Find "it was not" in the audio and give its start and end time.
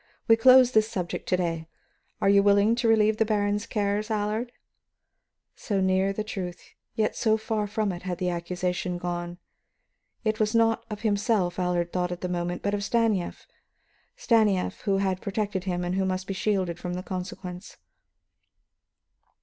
10.23-10.85